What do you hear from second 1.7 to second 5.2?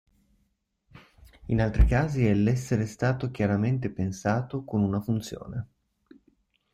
casi è l"'essere stato chiaramente pensato con una